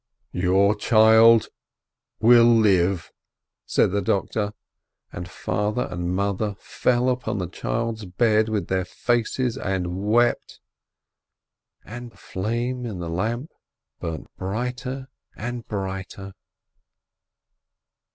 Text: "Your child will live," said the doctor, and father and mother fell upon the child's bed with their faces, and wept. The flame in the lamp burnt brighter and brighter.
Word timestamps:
"Your 0.33 0.73
child 0.73 1.49
will 2.19 2.45
live," 2.47 3.11
said 3.67 3.91
the 3.91 4.01
doctor, 4.01 4.53
and 5.11 5.29
father 5.29 5.87
and 5.91 6.15
mother 6.15 6.55
fell 6.57 7.07
upon 7.07 7.37
the 7.37 7.47
child's 7.47 8.05
bed 8.05 8.49
with 8.49 8.65
their 8.65 8.83
faces, 8.83 9.59
and 9.59 10.01
wept. 10.09 10.59
The 11.85 12.09
flame 12.15 12.83
in 12.83 12.97
the 12.97 13.09
lamp 13.11 13.51
burnt 13.99 14.35
brighter 14.37 15.07
and 15.35 15.67
brighter. 15.67 16.33